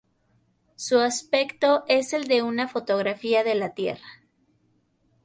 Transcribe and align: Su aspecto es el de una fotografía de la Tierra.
Su 0.77 0.97
aspecto 0.99 1.83
es 1.87 2.13
el 2.13 2.23
de 2.27 2.41
una 2.41 2.67
fotografía 2.67 3.43
de 3.43 3.53
la 3.53 3.75
Tierra. 3.75 4.23